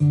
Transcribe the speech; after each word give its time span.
Le 0.00 0.06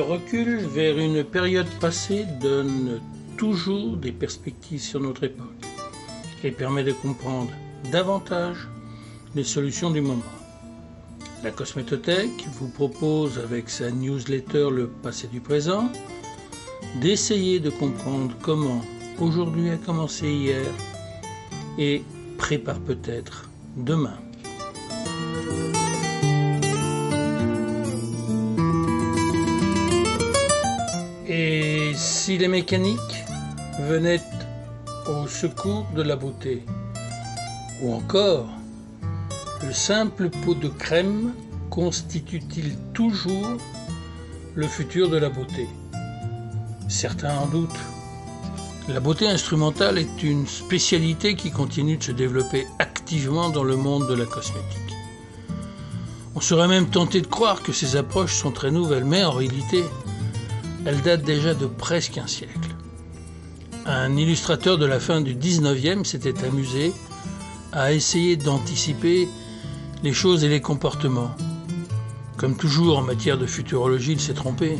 recul 0.00 0.58
vers 0.58 0.96
une 0.96 1.24
période 1.24 1.66
passée 1.80 2.24
donne 2.40 3.00
toujours 3.36 3.96
des 3.96 4.12
perspectives 4.12 4.80
sur 4.80 5.00
notre 5.00 5.24
époque 5.24 5.48
et 6.44 6.52
permet 6.52 6.84
de 6.84 6.92
comprendre 6.92 7.50
davantage 7.90 8.68
les 9.34 9.42
solutions 9.42 9.90
du 9.90 10.00
moment. 10.00 10.22
La 11.42 11.50
Cosmétothèque 11.50 12.46
vous 12.52 12.68
propose 12.68 13.38
avec 13.38 13.70
sa 13.70 13.90
newsletter 13.90 14.68
Le 14.70 14.86
passé 14.86 15.26
du 15.26 15.40
présent 15.40 15.90
d'essayer 17.00 17.58
de 17.58 17.70
comprendre 17.70 18.36
comment 18.40 18.82
aujourd'hui 19.18 19.70
a 19.70 19.76
commencé 19.76 20.28
hier 20.28 20.66
et 21.78 22.02
prépare 22.38 22.80
peut-être 22.80 23.50
demain. 23.76 24.18
Et 31.28 31.92
si 31.94 32.38
les 32.38 32.48
mécaniques 32.48 33.24
venaient 33.80 34.22
au 35.08 35.26
secours 35.26 35.86
de 35.94 36.02
la 36.02 36.16
beauté 36.16 36.64
Ou 37.82 37.92
encore, 37.92 38.48
le 39.62 39.72
simple 39.72 40.30
pot 40.30 40.54
de 40.54 40.68
crème 40.68 41.32
constitue-t-il 41.70 42.76
toujours 42.94 43.58
le 44.54 44.66
futur 44.66 45.10
de 45.10 45.18
la 45.18 45.28
beauté? 45.28 45.68
Certains 46.88 47.36
en 47.36 47.46
doutent. 47.46 47.95
La 48.88 49.00
beauté 49.00 49.26
instrumentale 49.26 49.98
est 49.98 50.22
une 50.22 50.46
spécialité 50.46 51.34
qui 51.34 51.50
continue 51.50 51.96
de 51.96 52.04
se 52.04 52.12
développer 52.12 52.68
activement 52.78 53.50
dans 53.50 53.64
le 53.64 53.74
monde 53.74 54.08
de 54.08 54.14
la 54.14 54.26
cosmétique. 54.26 54.94
On 56.36 56.40
serait 56.40 56.68
même 56.68 56.88
tenté 56.88 57.20
de 57.20 57.26
croire 57.26 57.62
que 57.62 57.72
ces 57.72 57.96
approches 57.96 58.34
sont 58.34 58.52
très 58.52 58.70
nouvelles, 58.70 59.04
mais 59.04 59.24
en 59.24 59.32
réalité, 59.32 59.82
elles 60.84 61.02
datent 61.02 61.24
déjà 61.24 61.52
de 61.54 61.66
presque 61.66 62.16
un 62.18 62.28
siècle. 62.28 62.76
Un 63.86 64.16
illustrateur 64.16 64.78
de 64.78 64.86
la 64.86 65.00
fin 65.00 65.20
du 65.20 65.34
19e 65.34 66.04
s'était 66.04 66.44
amusé 66.44 66.92
à 67.72 67.92
essayer 67.92 68.36
d'anticiper 68.36 69.28
les 70.04 70.12
choses 70.12 70.44
et 70.44 70.48
les 70.48 70.60
comportements. 70.60 71.34
Comme 72.36 72.56
toujours 72.56 72.98
en 72.98 73.02
matière 73.02 73.36
de 73.36 73.46
futurologie, 73.46 74.12
il 74.12 74.20
s'est 74.20 74.34
trompé. 74.34 74.78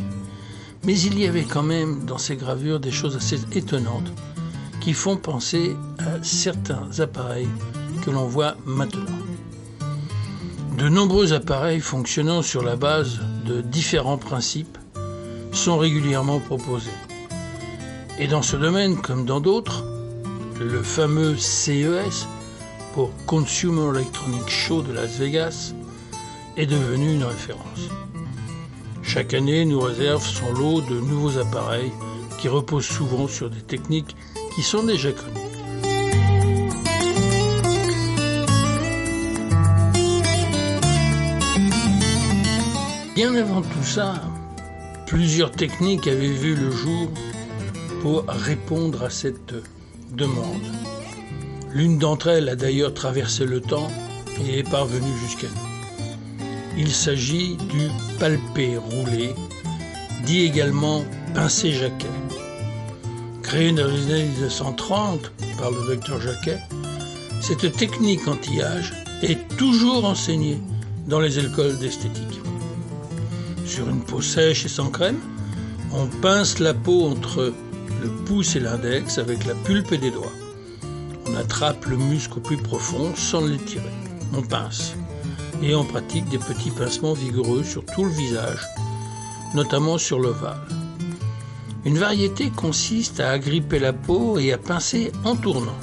Mais 0.83 0.99
il 0.99 1.19
y 1.19 1.27
avait 1.27 1.43
quand 1.43 1.63
même 1.63 2.05
dans 2.05 2.17
ces 2.17 2.35
gravures 2.35 2.79
des 2.79 2.91
choses 2.91 3.15
assez 3.15 3.39
étonnantes 3.53 4.11
qui 4.79 4.93
font 4.93 5.17
penser 5.17 5.75
à 5.99 6.23
certains 6.23 6.87
appareils 6.99 7.49
que 8.03 8.11
l'on 8.11 8.27
voit 8.27 8.55
maintenant. 8.65 9.05
De 10.77 10.89
nombreux 10.89 11.33
appareils 11.33 11.81
fonctionnant 11.81 12.41
sur 12.41 12.61
la 12.61 12.75
base 12.75 13.19
de 13.45 13.61
différents 13.61 14.17
principes 14.17 14.77
sont 15.51 15.77
régulièrement 15.77 16.39
proposés. 16.39 16.91
Et 18.19 18.27
dans 18.27 18.43
ce 18.43 18.55
domaine, 18.55 18.95
comme 18.95 19.25
dans 19.25 19.41
d'autres, 19.41 19.83
le 20.59 20.83
fameux 20.83 21.35
CES, 21.35 22.27
pour 22.93 23.11
Consumer 23.25 23.89
Electronic 23.95 24.47
Show 24.47 24.81
de 24.81 24.93
Las 24.93 25.17
Vegas, 25.17 25.73
est 26.55 26.65
devenu 26.65 27.13
une 27.13 27.23
référence. 27.23 27.89
Chaque 29.17 29.33
année 29.33 29.65
nous 29.65 29.79
réserve 29.79 30.23
son 30.23 30.53
lot 30.53 30.81
de 30.81 30.99
nouveaux 30.99 31.39
appareils 31.39 31.91
qui 32.39 32.49
reposent 32.49 32.85
souvent 32.85 33.27
sur 33.27 33.49
des 33.49 33.61
techniques 33.61 34.15
qui 34.53 34.61
sont 34.61 34.83
déjà 34.83 35.11
connues. 35.11 35.33
Bien 43.15 43.33
avant 43.33 43.63
tout 43.63 43.83
ça, 43.83 44.21
plusieurs 45.07 45.49
techniques 45.49 46.07
avaient 46.07 46.27
vu 46.27 46.55
le 46.55 46.69
jour 46.69 47.09
pour 48.03 48.23
répondre 48.27 49.01
à 49.01 49.09
cette 49.09 49.55
demande. 50.11 50.61
L'une 51.73 51.97
d'entre 51.97 52.27
elles 52.27 52.49
a 52.49 52.55
d'ailleurs 52.55 52.93
traversé 52.93 53.45
le 53.45 53.61
temps 53.61 53.87
et 54.39 54.59
est 54.59 54.69
parvenue 54.69 55.17
jusqu'à 55.25 55.47
nous. 55.47 55.66
Il 56.79 56.93
s'agit 56.93 57.57
du 57.57 57.89
palpé 58.19 58.77
roulé, 58.77 59.33
dit 60.25 60.41
également 60.41 61.03
pincé 61.33 61.73
jaquet. 61.73 62.05
Créé 63.41 63.71
dans 63.71 63.87
les 63.87 64.13
années 64.13 64.25
1930 64.25 65.31
par 65.57 65.71
le 65.71 65.87
docteur 65.87 66.21
Jacquet, 66.21 66.59
cette 67.41 67.71
technique 67.75 68.27
anti-âge 68.27 68.93
est 69.23 69.47
toujours 69.57 70.05
enseignée 70.05 70.61
dans 71.07 71.19
les 71.19 71.39
écoles 71.39 71.79
d'esthétique. 71.79 72.41
Sur 73.65 73.89
une 73.89 74.01
peau 74.01 74.21
sèche 74.21 74.65
et 74.65 74.69
sans 74.69 74.91
crème, 74.91 75.19
on 75.93 76.05
pince 76.05 76.59
la 76.59 76.75
peau 76.75 77.07
entre 77.07 77.53
le 78.03 78.09
pouce 78.25 78.55
et 78.55 78.59
l'index 78.59 79.17
avec 79.17 79.45
la 79.45 79.55
pulpe 79.55 79.95
des 79.95 80.11
doigts. 80.11 80.33
On 81.25 81.35
attrape 81.37 81.85
le 81.85 81.97
muscle 81.97 82.37
au 82.37 82.41
plus 82.41 82.57
profond 82.57 83.13
sans 83.15 83.45
l'étirer. 83.45 83.83
On 84.33 84.41
pince 84.41 84.93
et 85.61 85.75
on 85.75 85.83
pratique 85.83 86.27
des 86.29 86.37
petits 86.37 86.71
pincements 86.71 87.13
vigoureux 87.13 87.63
sur 87.63 87.85
tout 87.85 88.05
le 88.05 88.11
visage, 88.11 88.65
notamment 89.53 89.97
sur 89.97 90.19
l'ovale. 90.19 90.61
Une 91.85 91.97
variété 91.97 92.49
consiste 92.49 93.19
à 93.19 93.31
agripper 93.31 93.79
la 93.79 93.93
peau 93.93 94.39
et 94.39 94.51
à 94.51 94.57
pincer 94.57 95.11
en 95.23 95.35
tournant. 95.35 95.77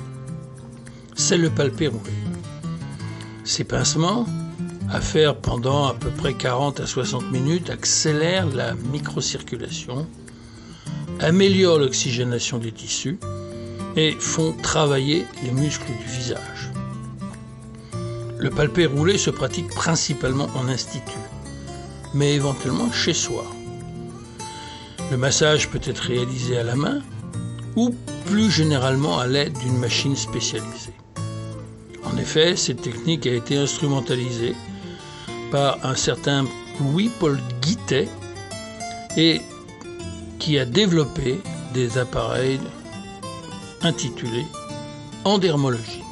C'est 1.15 1.39
le 1.39 1.51
palpé 1.51 1.89
roulé. 1.89 2.13
Ces 3.45 3.65
pincements, 3.65 4.27
à 4.91 5.01
faire 5.01 5.37
pendant 5.37 5.87
à 5.87 5.95
peu 5.95 6.11
près 6.11 6.35
40 6.35 6.81
à 6.81 6.87
60 6.87 7.31
minutes, 7.31 7.71
accélèrent 7.71 8.49
la 8.55 8.75
microcirculation, 8.75 10.07
améliorent 11.21 11.79
l'oxygénation 11.79 12.59
des 12.59 12.73
tissus 12.73 13.19
et 13.97 14.13
font 14.19 14.53
travailler 14.63 15.27
les 15.43 15.53
muscles 15.53 15.87
du 15.87 16.13
visage. 16.13 16.74
Le 18.45 18.51
palpé 18.51 18.85
roulé 18.85 19.17
se 19.17 19.31
pratique 19.31 19.69
principalement 19.69 20.51
en 20.55 20.69
institut, 20.69 21.25
mais 22.13 22.35
éventuellement 22.35 22.93
chez 22.93 23.15
soi. 23.15 23.43
Le 25.11 25.17
massage 25.17 25.71
peut 25.71 25.81
être 25.83 26.01
réalisé 26.01 26.59
à 26.59 26.63
la 26.63 26.77
main 26.77 27.01
ou 27.75 27.95
plus 28.27 28.51
généralement 28.51 29.19
à 29.19 29.27
l'aide 29.27 29.57
d'une 29.61 29.79
machine 29.79 30.15
spécialisée. 30.15 30.93
En 32.05 32.19
effet, 32.19 32.55
cette 32.55 32.83
technique 32.83 33.27
a 33.27 33.33
été 33.33 33.57
instrumentalisée 33.57 34.55
par 35.51 35.79
un 35.83 35.95
certain 35.95 36.45
Louis-Paul 36.81 37.41
Guittet 37.63 38.11
et 39.17 39.41
qui 40.39 40.59
a 40.59 40.67
développé 40.67 41.41
des 41.73 41.97
appareils 41.97 42.61
intitulés 43.81 44.45
endermologie. 45.25 46.04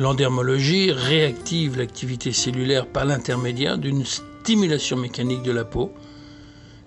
L'endermologie 0.00 0.92
réactive 0.92 1.76
l'activité 1.76 2.32
cellulaire 2.32 2.86
par 2.86 3.04
l'intermédiaire 3.04 3.76
d'une 3.76 4.06
stimulation 4.06 4.96
mécanique 4.96 5.42
de 5.42 5.52
la 5.52 5.66
peau. 5.66 5.92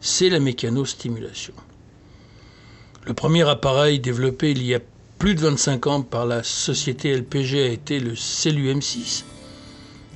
C'est 0.01 0.31
la 0.31 0.40
mécanostimulation. 0.40 1.53
Le 3.06 3.13
premier 3.13 3.47
appareil 3.47 4.00
développé 4.00 4.50
il 4.50 4.63
y 4.63 4.73
a 4.73 4.79
plus 5.19 5.35
de 5.35 5.41
25 5.41 5.85
ans 5.85 6.02
par 6.02 6.25
la 6.25 6.41
société 6.41 7.16
LPG 7.16 7.62
a 7.62 7.68
été 7.68 8.00
le 8.00 8.16
CELU-M6 8.16 9.25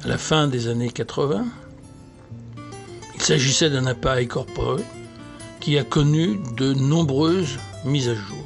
à 0.04 0.08
la 0.08 0.18
fin 0.18 0.48
des 0.48 0.68
années 0.68 0.90
80. 0.90 1.46
Il 3.14 3.22
s'agissait 3.22 3.70
d'un 3.70 3.86
appareil 3.86 4.28
corporeux 4.28 4.84
qui 5.60 5.78
a 5.78 5.84
connu 5.84 6.40
de 6.58 6.74
nombreuses 6.74 7.60
mises 7.86 8.10
à 8.10 8.16
jour. 8.16 8.44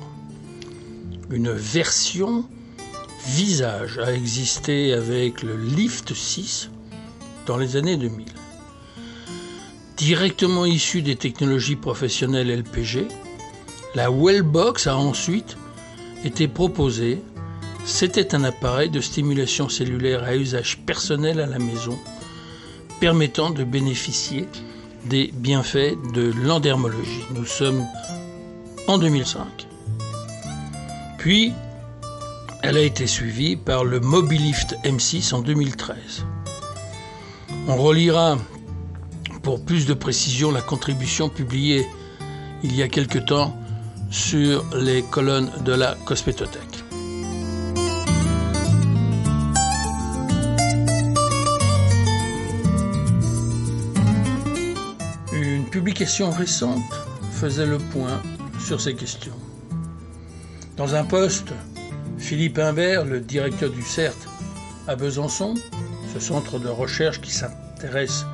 Une 1.30 1.54
version 1.54 2.44
visage 3.28 4.00
a 4.00 4.14
existé 4.14 4.94
avec 4.94 5.44
le 5.44 5.56
Lift 5.56 6.14
6 6.14 6.70
dans 7.46 7.58
les 7.58 7.76
années 7.76 7.98
2000. 7.98 8.26
Directement 9.98 10.66
issu 10.66 11.02
des 11.02 11.16
technologies 11.16 11.76
professionnelles 11.76 12.50
LPG, 12.50 13.08
la 13.94 14.10
Wellbox 14.10 14.88
a 14.88 14.98
ensuite 14.98 15.58
été 16.24 16.48
proposée. 16.48 17.22
C'était 17.86 18.34
un 18.36 18.44
appareil 18.44 18.90
de 18.90 19.02
stimulation 19.02 19.70
cellulaire 19.70 20.24
à 20.24 20.36
usage 20.36 20.80
personnel 20.86 21.40
à 21.40 21.46
la 21.46 21.60
maison, 21.60 22.00
permettant 23.00 23.50
de 23.52 23.64
bénéficier 23.64 24.48
des 25.06 25.32
bienfaits 25.34 25.98
de 26.14 26.32
l'endermologie. 26.44 27.26
Nous 27.36 27.46
sommes 27.46 27.86
en 28.88 28.98
2005. 28.98 29.68
Puis, 31.18 31.54
elle 32.64 32.78
a 32.78 32.82
été 32.82 33.08
suivie 33.08 33.56
par 33.56 33.84
le 33.84 34.00
Mobilift 34.00 34.76
M6 34.84 35.34
en 35.34 35.42
2013. 35.42 36.26
On 37.68 37.76
relira 37.76 38.38
pour 39.42 39.66
plus 39.66 39.88
de 39.88 39.96
précision 39.96 40.52
la 40.52 40.62
contribution 40.62 41.28
publiée 41.28 41.88
il 42.62 42.76
y 42.76 42.84
a 42.84 42.88
quelque 42.88 43.18
temps 43.18 43.58
sur 44.12 44.64
les 44.76 45.02
colonnes 45.02 45.50
de 45.66 45.74
la 45.74 45.98
Cospétothèque. 46.06 46.84
Une 55.34 55.66
publication 55.66 56.30
récente 56.30 56.94
faisait 57.32 57.66
le 57.66 57.80
point 57.80 58.22
sur 58.60 58.80
ces 58.80 58.94
questions. 58.94 59.34
Dans 60.78 60.94
un 60.94 61.04
poste 61.04 61.54
Philippe 62.32 62.60
Imbert, 62.60 63.04
le 63.04 63.20
directeur 63.20 63.70
du 63.70 63.82
CERT 63.82 64.16
à 64.88 64.96
Besançon, 64.96 65.56
ce 66.14 66.22
centre 66.22 66.60
de 66.60 66.70
recherche 66.70 67.20
qui 67.20 67.30
s'intéresse 67.30 68.26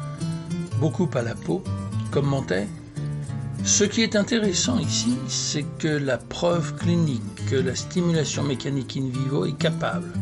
beaucoup 0.79 1.09
à 1.15 1.23
la 1.23 1.33
peau, 1.33 1.63
commentait 2.11 2.67
Ce 3.63 3.83
qui 3.83 4.03
est 4.03 4.15
intéressant 4.15 4.77
ici, 4.77 5.17
c'est 5.27 5.65
que 5.79 5.87
la 5.87 6.19
preuve 6.19 6.75
clinique 6.75 7.23
que 7.49 7.55
la 7.55 7.73
stimulation 7.73 8.43
mécanique 8.43 8.95
in 8.97 9.09
vivo 9.09 9.47
est 9.47 9.57
capable 9.57 10.13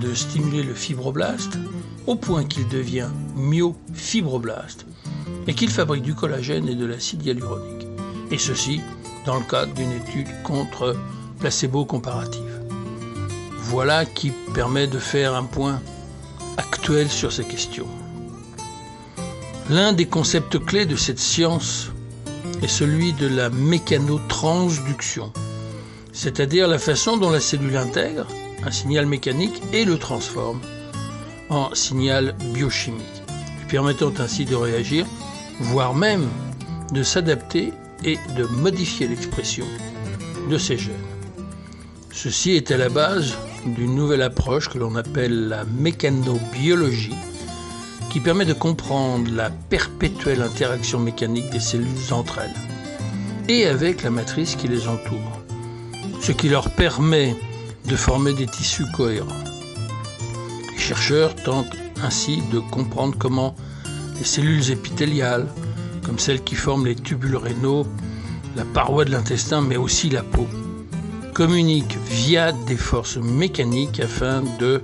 de 0.00 0.12
stimuler 0.12 0.64
le 0.64 0.74
fibroblast 0.74 1.56
au 2.08 2.16
point 2.16 2.44
qu'il 2.44 2.66
devient 2.66 3.10
myofibroblaste 3.36 4.86
et 5.46 5.54
qu'il 5.54 5.70
fabrique 5.70 6.02
du 6.02 6.16
collagène 6.16 6.68
et 6.68 6.74
de 6.74 6.86
l'acide 6.86 7.24
hyaluronique. 7.24 7.86
Et 8.32 8.38
ceci 8.38 8.80
dans 9.24 9.38
le 9.38 9.44
cadre 9.44 9.72
d'une 9.72 9.92
étude 9.92 10.26
contre 10.42 10.96
placebo 11.38 11.84
comparative. 11.84 12.51
Voilà 13.64 14.04
qui 14.04 14.32
permet 14.54 14.86
de 14.86 14.98
faire 14.98 15.34
un 15.34 15.44
point 15.44 15.80
actuel 16.56 17.08
sur 17.08 17.32
ces 17.32 17.44
questions. 17.44 17.86
L'un 19.70 19.92
des 19.92 20.06
concepts 20.06 20.58
clés 20.58 20.84
de 20.84 20.96
cette 20.96 21.20
science 21.20 21.90
est 22.62 22.68
celui 22.68 23.12
de 23.12 23.28
la 23.28 23.50
mécanotransduction, 23.50 25.32
c'est-à-dire 26.12 26.66
la 26.68 26.78
façon 26.78 27.16
dont 27.16 27.30
la 27.30 27.40
cellule 27.40 27.76
intègre 27.76 28.26
un 28.64 28.70
signal 28.70 29.06
mécanique 29.06 29.62
et 29.72 29.84
le 29.84 29.96
transforme 29.96 30.60
en 31.48 31.74
signal 31.74 32.34
biochimique, 32.52 33.22
lui 33.60 33.66
permettant 33.68 34.12
ainsi 34.18 34.44
de 34.44 34.54
réagir, 34.54 35.06
voire 35.60 35.94
même 35.94 36.28
de 36.92 37.02
s'adapter 37.02 37.72
et 38.04 38.18
de 38.36 38.44
modifier 38.44 39.06
l'expression 39.08 39.66
de 40.50 40.58
ces 40.58 40.76
gènes. 40.76 40.94
Ceci 42.12 42.52
est 42.52 42.70
à 42.70 42.76
la 42.76 42.88
base 42.88 43.34
d'une 43.66 43.94
nouvelle 43.94 44.22
approche 44.22 44.68
que 44.68 44.78
l'on 44.78 44.96
appelle 44.96 45.48
la 45.48 45.64
mécanobiologie, 45.64 47.14
qui 48.10 48.20
permet 48.20 48.44
de 48.44 48.52
comprendre 48.52 49.30
la 49.32 49.50
perpétuelle 49.50 50.42
interaction 50.42 50.98
mécanique 50.98 51.48
des 51.50 51.60
cellules 51.60 52.12
entre 52.12 52.40
elles 52.40 52.72
et 53.48 53.66
avec 53.66 54.02
la 54.02 54.10
matrice 54.10 54.54
qui 54.54 54.68
les 54.68 54.86
entoure, 54.86 55.40
ce 56.20 56.32
qui 56.32 56.48
leur 56.48 56.70
permet 56.70 57.34
de 57.88 57.96
former 57.96 58.32
des 58.32 58.46
tissus 58.46 58.86
cohérents. 58.92 59.26
Les 60.72 60.78
chercheurs 60.78 61.34
tentent 61.34 61.76
ainsi 62.02 62.42
de 62.52 62.58
comprendre 62.58 63.16
comment 63.18 63.54
les 64.18 64.24
cellules 64.24 64.70
épithéliales, 64.70 65.46
comme 66.04 66.18
celles 66.18 66.42
qui 66.42 66.54
forment 66.54 66.86
les 66.86 66.96
tubules 66.96 67.36
rénaux, 67.36 67.86
la 68.56 68.64
paroi 68.64 69.04
de 69.04 69.10
l'intestin, 69.10 69.60
mais 69.62 69.76
aussi 69.76 70.10
la 70.10 70.22
peau, 70.22 70.46
communiquent 71.32 71.98
via 72.08 72.52
des 72.52 72.76
forces 72.76 73.16
mécaniques 73.16 74.00
afin 74.00 74.42
de 74.58 74.82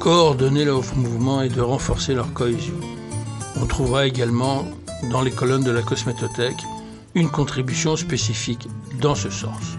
coordonner 0.00 0.64
leur 0.64 0.82
mouvement 0.96 1.42
et 1.42 1.48
de 1.48 1.60
renforcer 1.60 2.14
leur 2.14 2.32
cohésion. 2.32 2.74
On 3.60 3.66
trouvera 3.66 4.06
également 4.06 4.64
dans 5.10 5.22
les 5.22 5.30
colonnes 5.30 5.64
de 5.64 5.70
la 5.70 5.82
cosmétothèque 5.82 6.62
une 7.14 7.30
contribution 7.30 7.96
spécifique 7.96 8.68
dans 9.00 9.14
ce 9.14 9.30
sens. 9.30 9.78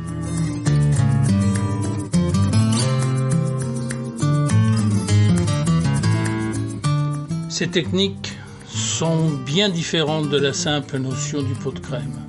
Ces 7.50 7.68
techniques 7.68 8.34
sont 8.68 9.30
bien 9.46 9.70
différentes 9.70 10.30
de 10.30 10.38
la 10.38 10.54
simple 10.54 11.00
notion 11.00 11.42
du 11.42 11.54
pot 11.54 11.72
de 11.72 11.80
crème. 11.80 12.22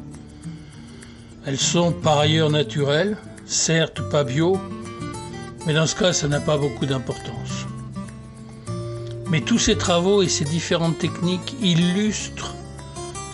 Elles 1.45 1.59
sont 1.59 1.93
par 1.93 2.19
ailleurs 2.19 2.51
naturelles, 2.51 3.17
certes 3.49 4.03
pas 4.11 4.25
bio, 4.25 4.61
mais 5.67 5.73
dans 5.73 5.87
ce 5.87 5.97
cas, 5.97 6.13
ça 6.13 6.29
n'a 6.29 6.41
pas 6.41 6.59
beaucoup 6.59 6.87
d'importance. 6.87 7.67
Mais 9.31 9.41
tous 9.41 9.59
ces 9.59 9.77
travaux 9.77 10.23
et 10.23 10.29
ces 10.29 10.45
différentes 10.45 10.99
techniques 10.99 11.57
illustrent 11.61 12.55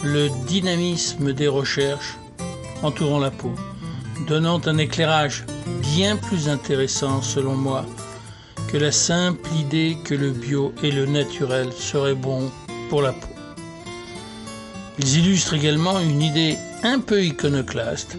le 0.03 0.29
dynamisme 0.47 1.33
des 1.33 1.49
recherches 1.49 2.17
entourant 2.83 3.19
la 3.19 3.31
peau, 3.31 3.53
donnant 4.27 4.61
un 4.67 4.79
éclairage 4.79 5.45
bien 5.81 6.17
plus 6.17 6.49
intéressant 6.49 7.21
selon 7.21 7.55
moi 7.55 7.85
que 8.69 8.77
la 8.77 8.93
simple 8.93 9.49
idée 9.59 9.97
que 10.05 10.15
le 10.15 10.31
bio 10.31 10.73
et 10.83 10.91
le 10.91 11.07
naturel 11.07 11.73
seraient 11.73 12.15
bons 12.15 12.51
pour 12.89 13.03
la 13.03 13.13
peau. 13.13 13.29
Ils 14.99 15.19
illustrent 15.19 15.55
également 15.55 15.99
une 16.01 16.23
idée 16.23 16.57
un 16.83 17.01
peu 17.01 17.23
iconoclaste 17.25 18.17